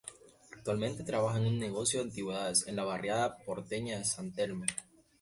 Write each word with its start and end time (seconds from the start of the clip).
Actualmente 0.55 1.03
trabaja 1.03 1.37
en 1.37 1.45
un 1.45 1.59
negocio 1.59 1.99
de 1.99 2.05
antigüedades 2.05 2.65
en 2.65 2.75
la 2.75 2.83
barriada 2.85 3.37
porteña 3.37 3.99
de 3.99 4.05
San 4.05 4.33
Telmo. 4.33 4.65